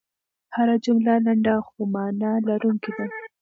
[0.55, 3.05] هره جمله لنډه خو مانا لرونکې ده.